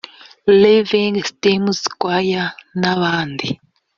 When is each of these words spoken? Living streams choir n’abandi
Living 0.61 1.15
streams 1.29 1.79
choir 2.01 2.45
n’abandi 2.79 3.47